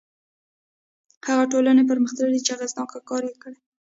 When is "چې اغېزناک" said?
2.45-2.89